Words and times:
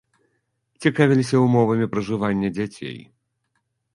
Цікавілася 0.85 1.35
ўмовамі 1.43 1.85
пражывання 1.93 2.49
дзяцей. 2.57 2.99